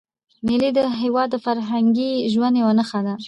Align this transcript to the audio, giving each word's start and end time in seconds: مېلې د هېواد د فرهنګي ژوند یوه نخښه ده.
مېلې 0.45 0.69
د 0.77 0.79
هېواد 1.01 1.27
د 1.31 1.35
فرهنګي 1.45 2.11
ژوند 2.33 2.55
یوه 2.61 2.73
نخښه 2.79 3.01
ده. 3.05 3.13